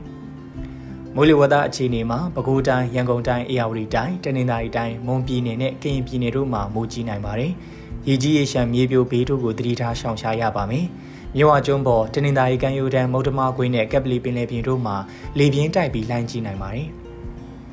[1.15, 7.53] မိုးလေဝသအခြေအနေမှာပဲခူးတိုင်းရန်ကုန်တိုင်းအေရဝတီတိုင်းတနင်္သာရီတိုင်းမွန်ပြည်နယ်နဲ့ကရင်ပြည်နယ်တို့မှာမိုးကြီးနိုင်ပါတယ်။
[8.09, 10.87] ရေကြီးရေရှမ်းမြေပြိုဘေးတို့ကိုသတိထားရှောင်ရှားရပါမယ်။
[11.37, 14.97] မြဝကျွန်းပေါ်တနင်္သာရီကမ်းရိုးတန်းမုတ်တမကွင်းနဲ့ကက်ပလီပင်လယ်ပြင်တို့မှာ
[15.39, 16.89] လေပြင်းတိုက်ပြီးလှိုင်းကြီးနိုင်ပါတယ်။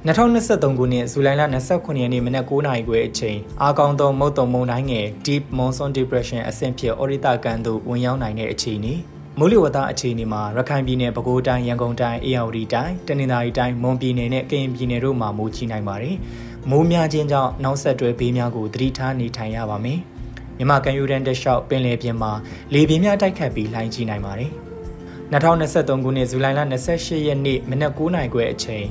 [0.07, 8.95] 2023ခုနှစ်ဇူလိုင်လ29ရက်နေ့မနက်9:00နာရီခွဲအချိန်အားကောင်းသောမုတ်တုံမုန်တိုင်းငယ် Deep Monsoon Depression အဆင့်ဖြစ်အော်ရီတာကန်သို့ဝင်ရောက်နိုင်တဲ့အခြေအနေ
[9.39, 16.15] မိုးလေဝသအခြေအနေမှာရခိုင်ပြည်နယ်ပဲခူးတိုင်းရန်ကုန်တိုင်းအေရဝတီတိုင်းတနင်္သာရီတိုင်းမွန်ပြည်နယ်နဲ့ကရင်ပြည်နယ်တို့မှာမိုးကြီးနိုင်ပါတယ်။
[16.69, 19.99] မိုးများခြင်းကြောင့်နောက်ဆက်တွဲဘေးများကိုသတိထားနေထိုင်ရပါမယ်။
[20.57, 22.31] မြမကန်ယူရန်တလျှောက်ပင်လယ်ပြင်မှာ
[22.73, 24.51] လေပြင်းများတိုက်ခတ်ပြီးလှိုင်းကြီးနိုင်ပါတယ်။
[25.31, 26.61] 2023ခုနှစ်ဇူလိုင်လ
[26.93, 28.87] 28ရက်နေ့မနက်9:00နာရီခွဲအချိန်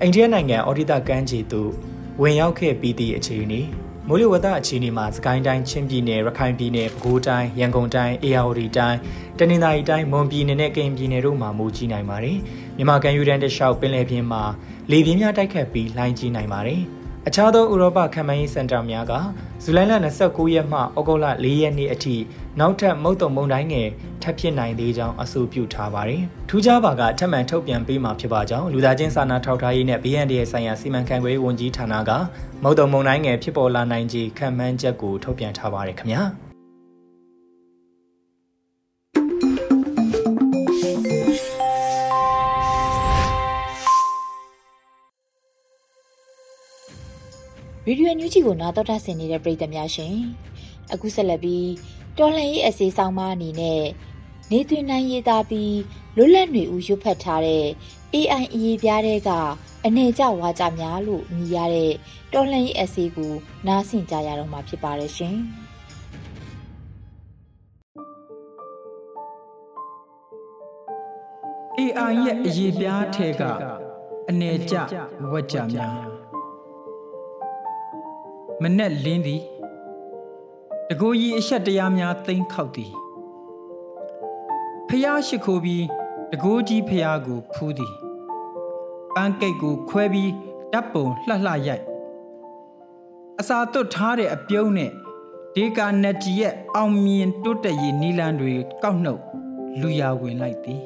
[0.00, 1.70] အိန္ဒိယနိုင်ငံအော်ဒီတာကမ်းခြေသို့
[2.22, 3.60] ဝင်ရောက်ခဲ့ပြီးသည့်အခြေအနေ
[4.08, 8.98] မိုးလေဝသအခြေအနေမှာစကိုင်းတိုင်းချင်းပြည်နယ်ရခိုင်ပြည်နယ်ပဲခူးတိုင်းရန်ကုန်တိုင်းအေရဝတီတိုင်း
[9.38, 12.38] တနင်္သာရီတိုင်းမွန်ပြည်နယ်နဲ့ကရင်ပြည်နယ်တို့မှာမိုးကြီးနိုင်ပါတယ်
[12.76, 14.42] မြန်မာကန်ယူရန်တလျှောက်ပင်လယ်ပြင်မှာ
[14.90, 16.80] လေပြင်းများတိုက်ခတ်ပြီးလှိုင်းကြီးနိုင်ပါတယ်
[17.28, 19.12] အခြားသောဥရောပခံမှန်းရေးစင်တာများက
[19.62, 22.16] ဇူလိုင်လ29ရက်မှဩဂုတ်လ4ရက်နေ့အထိ
[22.60, 23.88] နောက်ထပ်မုတ်တုံမုန်တိုင်းငယ်
[24.22, 32.10] ထပ်ဖြစ်နိုင်သေးကြောင်းအဆိုပြုထားပါတယ်။ထူးခြားပါကထပ်မံထုတ်ပြန်ပေးမှာဖြစ်ပါကြောင်းလူသားချင်းစာနာထောက်ထားရေးနဲ့ BND ရဲ့ဆိုင်ရာစီမံခန့်ခွဲရေးဝန်ကြီးဌာနက
[32.62, 36.24] မုတ်တုံမုန်တိုင်းငယ်ဖြစ်ပေါ်လာနိုင်ခြေခံမှန်းချက်ကိုထုတ်ပြန်ထားပါတယ်ခင်ဗျာ။
[47.86, 50.16] ရေဒီယိုညူးချီကိုနားတော်တာဆင်နေတဲ့ပရိသတ်များရှင်
[50.92, 51.70] အခုဆက်လက်ပြီး
[52.18, 53.82] တော်လှန်ရေးအစီဆောင်မအနေနဲ့
[54.50, 55.76] နေသွင်းနိုင်ရေးသားပြီး
[56.16, 57.66] လွတ်လပ်နေဦးရွတ်ဖတ်ထားတဲ့
[58.14, 59.30] AI အရေးပြားတဲ့က
[59.86, 61.92] အနေကြဝါကြများလို့မြည်ရတဲ့
[62.32, 63.32] တော်လှန်ရေးအစီကို
[63.66, 65.36] နားဆင်ကြရတော့မှာဖြစ်ပါတယ်ရှင်
[71.78, 73.42] AI ရဲ့အရေးပြားထဲက
[74.30, 74.74] အနေကြ
[75.30, 76.21] ဝါကြများ
[78.62, 79.42] မနဲ့လင်းသည်
[80.88, 82.92] တကိုကြီးအဆက်တရားများသိမ့်ခောက်သည်
[84.88, 85.84] ဖျားရှိခိုးပြီး
[86.32, 87.94] တကိုကြီးဖျားကိုဖူးသည်
[89.14, 90.32] ပန်းကိတ်ကိုခွဲပြီး
[90.72, 91.84] တပ်ပုံလှလှရိုက်
[93.40, 94.90] အစာသွတ်ထားတဲ့အပြုံးနဲ့
[95.54, 99.22] ဒေကာနက်ကြီးရဲ့အောင်မြင်တိုးတက်ရေးနီလန်းတွေကောက်နှုတ်
[99.80, 100.82] လူရဝင်လိုက်သည်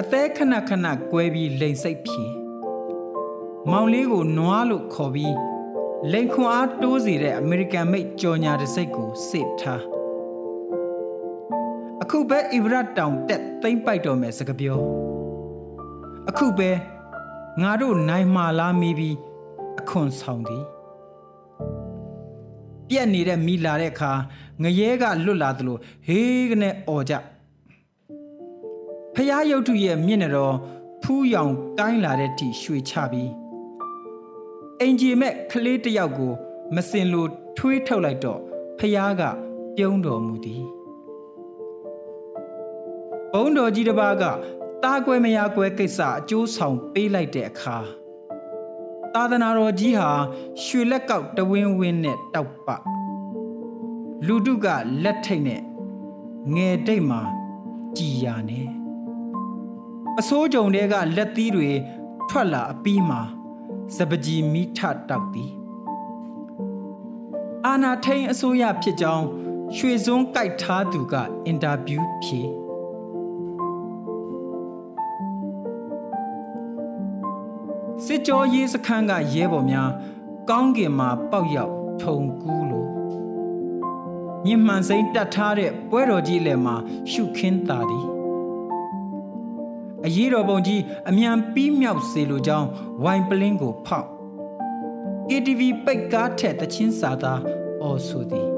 [0.00, 2.45] အသေးခဏခဏကွဲပြီးလိန်စိတ်ဖြည်
[3.72, 5.34] မောင်လေးကိုနွားလို့ခေါ်ပြီး
[6.12, 9.82] လိန်ခွန်အားတိုးစေတဲ့အမေရိကန်မိတ်ကြော်ညာတစ်စိတ်ကိုစစ်ထား
[12.02, 14.78] အခုပဲဣဗရတ်တောင်တက်သိမ့်ပိုက်တော်မယ်စကပြော
[16.28, 16.70] အခုပဲ
[17.62, 19.16] ငါတို့နိုင်မှာလားမီးပြီး
[19.80, 20.64] အခွန်ဆောင်သည်
[22.88, 24.12] ပြက်နေတဲ့မိလာတဲ့အခါ
[24.62, 25.76] ငရဲကလွတ်လာသလို
[26.06, 27.14] ဟေးကနေអော်ကြ
[29.14, 30.54] ဖះရုပ်ထုရဲ့မျက်နှာတော်
[31.02, 33.45] ဖူးရောင်ကိုင်းလာတဲ့ထိရွှေချပြီး
[34.82, 36.32] အင်ဂျီမဲ့ကလေးတယောက်ကို
[36.74, 38.40] မစင်လိုထွေးထုတ်လိုက်တော့
[38.78, 39.22] ဖះက
[39.76, 40.64] ပြုံးတော်မူသည်
[43.32, 44.24] ဘုံတော်ကြီးတစ်ပါးက
[44.84, 47.76] တားကွဲမရကွဲကိစ္စအကျိုးဆောင်ပေးလိုက်တဲ့အခါ
[49.14, 50.10] သာသနာတော်ကြီးဟာ
[50.62, 52.68] ရွှေလက်ကောက်တဝင်းဝင်းနဲ့တောက်ပ
[54.26, 54.66] လူတုက
[55.04, 55.62] လက်ထိတ်နဲ့
[56.54, 57.20] ငယ်တိတ်မှာ
[57.96, 58.68] ကြည်ရနဲ့
[60.20, 61.70] အစိုးကြုံတွေကလက်သီးတွေ
[62.30, 63.22] ထွက်လာအပြီးမှာ
[63.94, 65.52] စပကြီးမိထတောက်သည်
[67.66, 69.26] အာနာထိန်အစိုးရဖြစ်ကြောင်း
[69.76, 71.14] ရွှေစွန်းကြိုက်ထားသူက
[71.46, 72.40] အင်တာဗျူးဖြေ
[78.04, 79.90] စစ်ကြောရေးစခန်းကရဲဘော်များ
[80.50, 81.72] ကောင်းကင်မှာပေါက်ရောက်
[82.02, 82.88] ထုံကူးလို့
[84.44, 86.76] မြင့်မှန်စိမ့်တတ်ထားတဲ့ပွဲတော်ကြီးလည်းမှာ
[87.10, 88.15] ရှုခင်းတာသည်
[90.04, 92.68] အရေးတော်ပုံကြီးအမြန်ပြီးမြောက်စေလိုကြောင်း
[93.02, 94.08] ဝိုင်ပလင်းကိုဖောက်
[95.28, 97.40] KTV ပိတ်ကားထက်တချင်းစာသား
[97.82, 98.48] အော်ဆိုသည်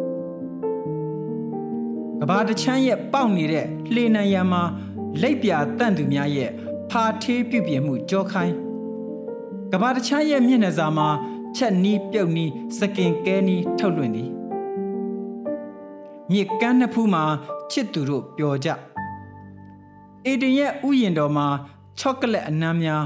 [2.20, 4.62] ကဘာတချမ်းရဲ့ပေါက်နေတဲ့လှေနံရံမှာ
[5.20, 6.50] လက်ပြတန့်သူများရဲ့
[6.90, 8.54] ဖာထေးပြုပြင်မှုကြောခိုင်း
[9.72, 11.08] ကဘာတချမ်းရဲ့မျက်နှာစာမှာ
[11.56, 14.30] ချက်နီးပြုတ်နီးစကင်ကဲနီးထုတ်လွှင့်သည်
[16.32, 17.24] မြစ်ကမ်းနှစ်ဖူးမှာ
[17.72, 18.68] ချစ်သူတို့ပျော်ကြ
[20.26, 21.46] အေဒင်ရဲ့ဥယျင်တော်မှာ
[21.98, 23.02] ချောကလက်အနမ်းများ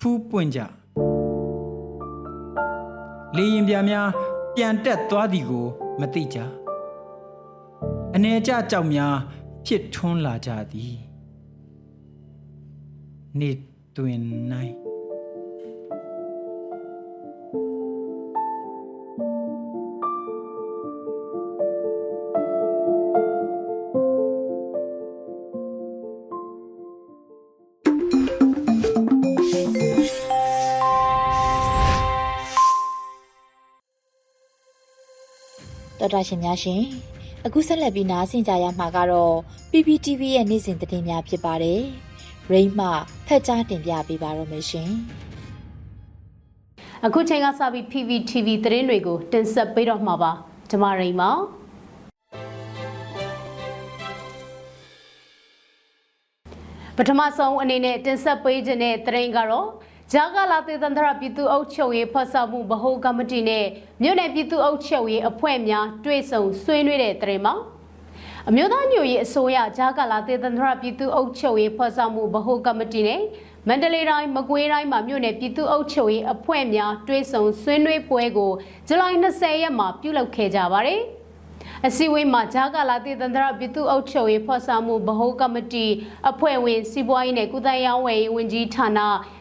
[0.00, 0.60] ဖူးပွင့်ကြ
[3.36, 4.08] လေရင်ပြာများ
[4.54, 5.66] ပြန်တက်သွားသည်ကို
[6.00, 6.38] မသိကြ
[8.14, 9.14] အနေကြကြောက်များ
[9.66, 10.94] ဖြစ်ထွန်းလာကြသည်
[13.40, 13.50] နေ
[13.96, 14.83] တွင်နိုင်
[36.04, 36.82] တော်တာရှင်များရှင်
[37.46, 39.34] အခုဆက်လက်ပြီးနားဆင်ကြရမှာကတော့
[39.70, 41.80] PPTV ရဲ့နေ့စဉ်သတင်းများဖြစ်ပါတယ်။
[42.50, 42.88] ရိမ့်မှ
[43.26, 44.90] ဖက်ကြားတင်ပြပေးပါတော့မယ်ရှင်။
[47.06, 50.32] အခုချိန်ကစပြီး PPTV သတင်းတွေကိုတင်ဆက်ပေးတော့မှာပါ။
[50.70, 51.30] ကျွန်မရိမ့်ပါ
[56.96, 59.68] ပထမဆုံးအနေနဲ့တင်ဆက်ပေးခြင်းတဲ့သတင်းကတော့
[60.12, 63.64] ဂျာကာလာတေသန္တရပြည်သူ့အုပ်ချုပ်ရေးဖတ်ဆောင်မှုဗဟိုကမတီနဲ့
[64.02, 67.54] မြို့နယ်ပြည်သူ့အုပ်ချုပ်ရေးအဖွဲ့များတွဲဆုံဆွေးနွေးတဲ့တရင်မှာ
[68.48, 73.20] အမျိုးသားညွရေးအစိုးရဂျာကာလာတေသန္တရပြည်သူ့အုပ်ချုပ်ရေးဖတ်ဆောင်မှုဗဟိုကမတီနဲ့
[73.68, 78.52] မန္တလေးတိုင်းမကွေးတိုင်းမှာမြို့နယ်ပြည်သူ့အုပ်ချုပ်ရေးအဖွဲ့များတွဲဆုံဆွေးနွေးပွဲကို
[78.88, 81.00] ဇူလိုင်20ရက်မှာပြုလုပ်ခဲ့ကြပါတယ်။
[81.88, 85.86] အစည်းအဝေးမှာဂျာကာလာတည်တန္တရပြည်သူ့အုပ်ချုပ်ရေးဖော်ဆောင်မှုဗဟိုကမတီ
[86.30, 88.98] အဖွဲ့ဝင်စီးပွားရေးနဲ့ကုသရေးဝယ်ရေးဝန်ကြီးဌာန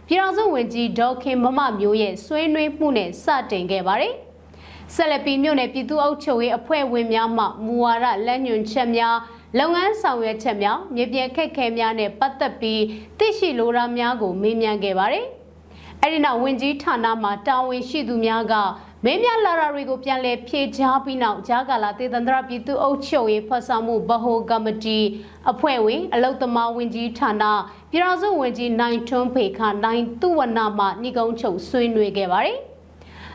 [0.08, 4.14] ပြည်ထောင်စုဝန်ကြီးဒေါက်ခင်မမမျိုးရဲ့ဆွေးနွေးမှုနဲ့စတင်ခဲ့ပါတယ်။
[4.96, 9.16] ဆက်လက်ပြီးမြို့နယ်ပြည်သူ့အုပ်ချုပ်ရေးအဖွဲ့ဝင်များမှမူဝါဒလမ်းညွှန်ချက်များ
[9.60, 12.82] လုပ်ငန်းဆောင်ရွက်ချက်များမြေပြင်ခက်ခဲများနဲ့ပတ်သက်ပြီး
[13.18, 15.26] သိရှိလိုတာများကိုမေးမြန်းခဲ့ပါတယ်။
[16.02, 18.56] အဲဒီနောက်ဝန်ကြီးဌာနမှတာဝန်ရှိသူများက
[19.06, 25.00] မင်းမြလာရာတွေကိုပြန်လည်ဖြည့်ချပြီးနောက်ဂျာကာလာတေသန္တရပြည်သူ့အုပ်ချုပ်ရေးဖော်ဆောင်မှုဗဟိုကမတီ
[25.52, 27.44] အဖွဲ့ဝင်အလုတ်သမားဝင်ကြီးဌာန
[27.92, 32.58] ပြည်ထောင်စုဝင်ကြီးနိုင်ထွန်းဖေခနိုင်သူဝနမှဏိကုံးချုပ်ဆွေးနွေးခဲ့ပါတယ်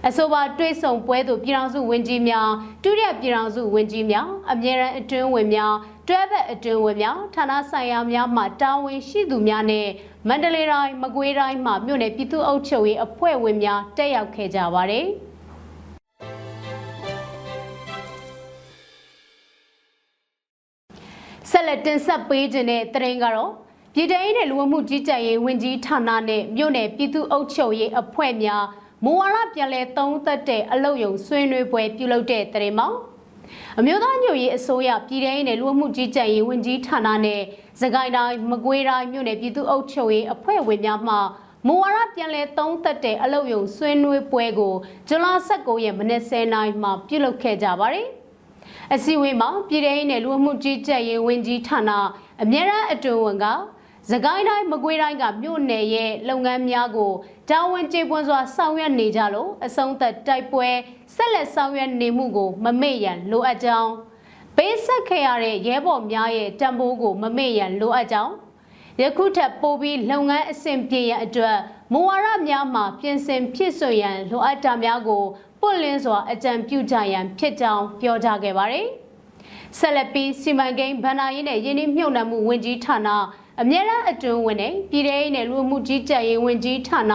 [0.07, 2.51] အဆိုပါတွဲဆုံပွဲသို့ပြည်ထောင်စုဝင်ကြီးများ
[2.83, 5.75] တူရပြည်ထောင်စုဝင်ကြီးများအမြဲတမ်းအတွင်းဝင်များ
[6.09, 9.87] တွဲဘက်အတွင်းဝင်များဌာနဆိုင်ရာများမှတာဝန်ရှိသူများနဲ့
[10.29, 15.09] မန္တလေးတိုင်းမကွေးတိုင်းမှမြို့နယ်ပြည်သူ့အုပ်ချုပ်ရေးအဖွဲ့ဝင်များတက်ရောက်ခဲ့ကြပါတယ်။
[21.69, 23.53] လက်တင်ဆက်ပေးခြင်းတဲ့တရင်ကတော့
[23.95, 28.65] ပြည်ထောင်စုနဲ့လူဝမှုကြီးကြပ်ရေးဝန်ကြီးဌာနနဲ့မြို့နယ်ပြည်သူ့အုပ်ချုပ်ရေးအဖွဲ့များ
[29.05, 32.89] မူဝါဒပြန်လည်သုံးသပ်တဲ့အလုပ်ရုံဆွေးနွေးပွဲပြုလုပ်တဲ့တရင်မှာ
[33.79, 37.43] အမျိုးသားညွရေးအစိုးရပြည်ထောင်စုနဲ့လူဝမှုကြီးကြပ်ရေးဝန်ကြီးဌာနနဲ့
[37.81, 41.17] စကိုင်းတိုင်းမကွေးတိုင်းမြို့နယ်ပြည်သူ့အုပ်ချုပ်ရေးအဖွဲ့ဝင်များမှ
[41.67, 44.75] မူဝါဒပြန်လည်သုံးသပ်တဲ့အလုပ်ရုံဆွေးနွေးပွဲကို
[45.09, 48.09] ဇွန်လ19ရက်မနေ့10:00နာရီမှာပြုလုပ်ခဲ့ကြပါတယ်။
[48.95, 51.91] အစည်းအဝေးမှာပြည်ထောင်စုနယ်လူမှုကြီးကြပ်ရေးဝန်ကြီးဌာန
[52.43, 53.47] အမြဲတမ်းအတွင်းဝန်က
[54.11, 57.13] စကိုင်းတိုင်းမကွေးတိုင်းကမြို့နယ်ရဲ့လုပ်ငန်းများကို
[57.51, 60.69] တာဝန်ကျေပွန်စွာဆောင်ရွက်နေကြလို့အဆုံးသက်တိုက်ပွဲ
[61.15, 63.93] ဆက်လက်ဆောင်ရွက်နေမှုကိုမမေ့ရန်လိုအပ်ကြောင်း
[64.57, 68.35] ပေးဆက်ခဲ့ရတဲ့ရဲဘော်များရဲ့တံပိုးကိုမမေ့ရန်လိုအပ်ကြောင်း
[69.01, 71.57] ယခုထပ်ပိုပြီးလုပ်ငန်းအဆင့်ပြေရန်အတွက်
[71.93, 75.23] မူဝါဒများမှာပြင်ဆင်ဖြစ်ဆွရန်လိုအပ်တာများကို
[75.61, 78.87] ပွင့်လင်းစွာအကြံပြုကြရန်ဖြစ်ကြောင်းပြောကြားခဲ့ပါတယ်။
[79.79, 83.09] ဆက်လက်ပြီးစီမံကိန်းဗဏ္ဍာရေးနဲ့ယင်းနှမြုပ်နှံမှုဝန်ကြီးဌာန
[83.61, 87.13] အမြဲတမ်းအတွင်းဝင်နဲ့ပြည်ထောင်စုနဲ့လူမှုကြီးကြပ်ရေးဝန်ကြီးဌာန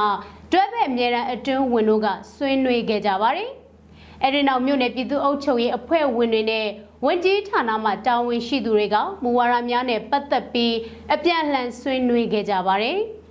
[0.51, 3.49] တွဲဘက်အမြဲတမ်းအတွင်းဝင်တို့ကဆွေးနွေးခဲ့ကြပါတယ်။
[4.23, 6.67] အဲဒီနောက်မြို့နယ်ပြည်သူ့အုပ်ချုပ်ရေးအဖွဲ့ဝင်တွေနဲ့
[7.05, 10.73] ဝန်ကြီးဌာနမှတာဝန်ရှိသူတွေကမူဝါဒများနဲ့ပတ်သက်ပြီး
[11.13, 12.99] အပြန်အလှန်ဆွေးနွေးခဲ့ကြပါတယ်။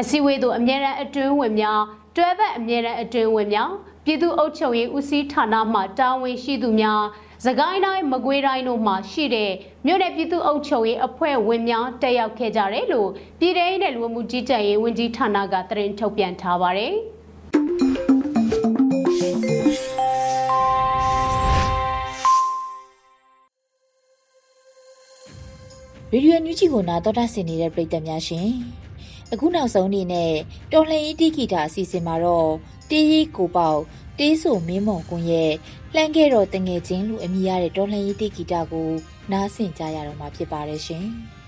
[0.00, 1.80] အစည်းအဝေးသို့အမြဲတမ်းအတွင်းဝင်များ
[2.16, 3.70] တွဲဘက်အမြဲတမ်းအတွင်းဝင်များ
[4.04, 7.02] ပြည်သူ့အုပ်ချုပ်ရေးဦးစီးဌာနမှတာဝန်ရှိသူများ
[7.44, 9.52] သကိုင်းတိုင်းမကွေးတိုင်းတို့မှရှိတဲ့
[9.86, 13.08] မြို့နယ်ပြည်သူ့အုပ်ချုပ်ရေးအဖွဲ့ဝင်များတက်ရောက်ခဲ့ကြတယ်လို့
[13.40, 16.94] ပြည်ထောင်စုလူမှုကြီးကြပ်ရေးဝန်ကြီးဌာနကသတင်းထုတ်ပြန်ထားပါတယ်။
[26.12, 28.48] ရေဒီယိုညူချီကိုနာတော်တာဆင်နေတဲ့ပရိသတ်များရှင်
[29.34, 30.32] အခုနောက်ဆုံးအနေနဲ့
[30.72, 32.50] တော်လှန်ရေးတိဂီတာအစီအစဉ်မှာတော့
[32.90, 33.80] တေးရီကိုပေါက်
[34.18, 35.52] တေးဆိုမင်းမုံကွန်းရဲ့
[35.94, 38.90] လှမ်းခဲ့တော့တငယ်ချင်းလူအမိရတဲ့တော်လှန်ရေးတိဂီတာကို
[39.32, 41.06] နားဆင်ကြရတော့မှာဖြစ်ပါတယ်ရှင်။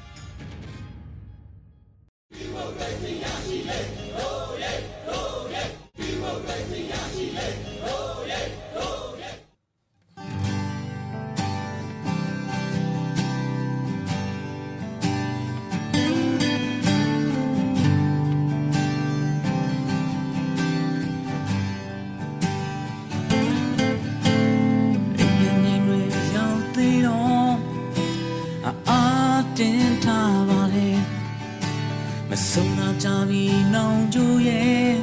[33.75, 34.19] လောင်ကြ
[34.49, 34.95] ရဲ့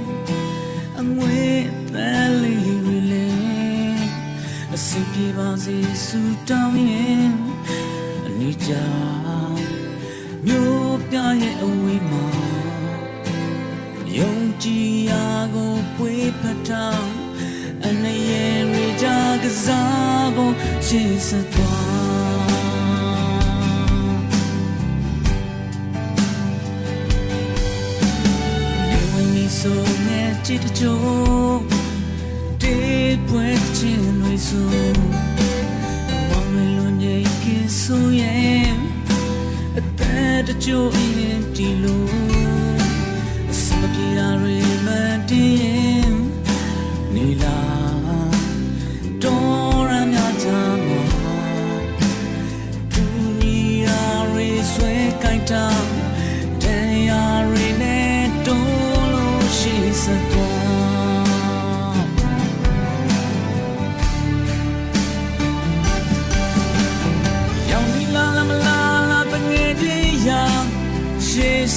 [1.00, 1.41] အငွေ
[1.91, 3.28] ပန်းလေးတွေလေ
[4.74, 6.19] အစီပြေပါစေစူ
[6.50, 7.26] တောင်းရဲ့
[8.28, 8.72] အနိကြ
[10.46, 12.26] မျိုးပြရဲ့အဝေးမှာ
[14.17, 17.10] ယုံကြည်ရာကိုပွေးဖတ်ထောင်
[17.86, 18.32] အနေရ
[19.02, 19.06] ကြ
[19.43, 20.54] ကစားဖို့
[20.88, 21.62] ရှေ့ဆက်
[30.63, 31.60] တချို့
[32.62, 33.47] တေးပွဲ
[33.78, 34.69] ချင်းတွေဆို
[36.30, 37.45] မောင်မလွန်ကြီးက
[37.82, 38.71] ဆိုရဲ့
[39.78, 41.03] အသက်တချို့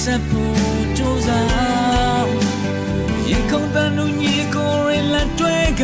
[0.07, 2.29] ရှေးစဖို့ကြိုးစား
[3.29, 5.83] ရင်ခုန်တဲ့လူညီကိုရလက်တွေ့က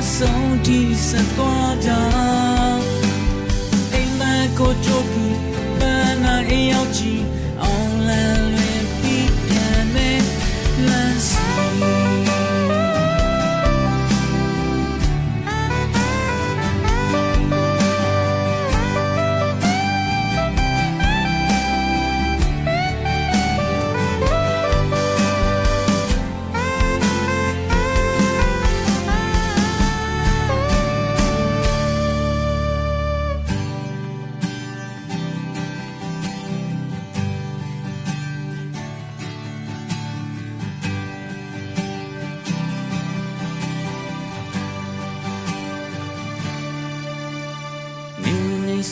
[0.00, 1.90] အဆုံးထိဆက်သွားကြ
[3.92, 5.38] အိမ်မက်ကိုကြိုးပြီး
[5.78, 7.22] ပန်းနာအိမ်ရောက်ကြည့်
[7.62, 8.49] အောင်လန်း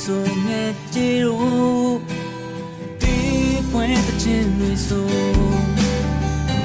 [0.02, 1.96] ဆိုငယ်ကြည်တို့
[3.02, 3.18] ဒီ
[3.70, 5.08] ပွဲတဲ့ချင်းတွေဆို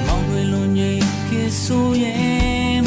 [0.06, 1.30] မောင်တွေလုံးငယ်က
[1.64, 2.82] ဆိုရဲ့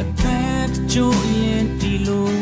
[0.00, 2.35] အသက်ကြိုးရင်ဒီလို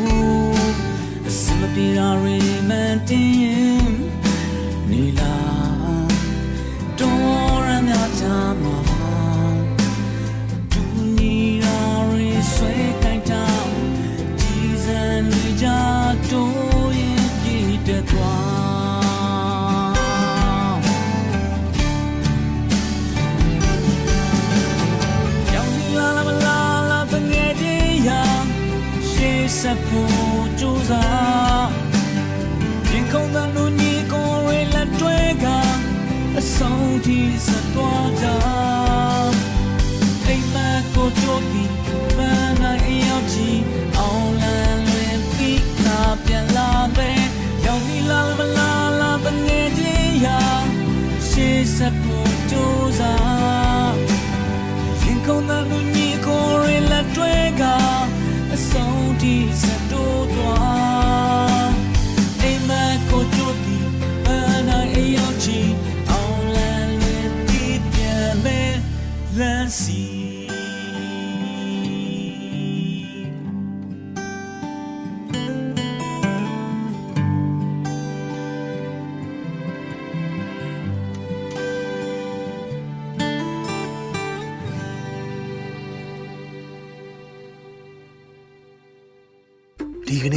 [29.87, 31.69] ဖို့ကြိုးစား
[32.91, 35.45] ရင်ခုန်တဲ့လူညီကိုရလက်တွဲက
[36.39, 38.25] အဆုံးထိဆက်သွားကြ
[40.25, 41.73] အိမ်မက်ကိုကြိုးပြီး
[42.17, 43.61] ပန်းနိုင်အရောက်ကြည့်
[43.97, 47.09] အောင်လန်းလွင်ပြီးနာပြန်လာပဲ
[47.65, 50.41] ရောင်နီလာမလာလာတငယ်ချင်းရာ
[51.29, 53.34] ရှေးဆက်ဖို့ကြိုးစား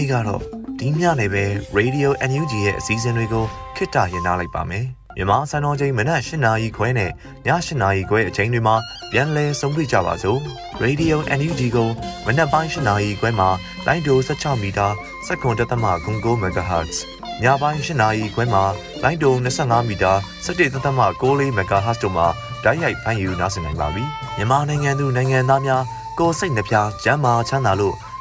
[0.09, 0.43] နေ့ကတော့
[0.81, 1.45] ဒီညနေပဲ
[1.79, 3.45] Radio NUG ရဲ့အစည်းအဝေးတွေကို
[3.77, 4.85] ခਿੱတရနာလိုက်ပါမယ်
[5.17, 7.13] မြန်မာစံတော်ချိန်မနက်၈နာရီခွဲနဲ့ည
[7.47, 8.77] ၈နာရီခွဲအချိန်တွေမှာ
[9.13, 10.41] ပြန်လည်ဆုံးဖြတ်ကြပါစို့
[10.83, 11.89] Radio NUG ကို
[12.27, 13.49] မနက်ပိုင်း၈နာရီခွဲမှာ
[13.87, 14.87] လိုင်းဒို16မီတာ
[15.27, 15.85] စက္ကန့်တသမ
[16.17, 16.97] 9 MHz
[17.43, 18.63] ညပိုင်း၈နာရီခွဲမှာ
[19.03, 20.13] လိုင်းဒို25မီတာ
[20.47, 22.27] 17သမ6 MHz တို့မှာ
[22.65, 24.05] ဓာတ်ရိုက်ဖမ်းယူနားဆင်နိုင်ပါပြီ
[24.37, 25.83] မြန်မာနိုင်ငံသူနိုင်ငံသားများ
[26.19, 27.97] ကိုယ်စိတ်နှပြကျန်းမာချမ်းသာလို့